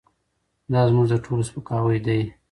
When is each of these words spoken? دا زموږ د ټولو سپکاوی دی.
دا 0.71 0.81
زموږ 0.89 1.05
د 1.09 1.15
ټولو 1.25 1.43
سپکاوی 1.49 1.99
دی. 2.05 2.21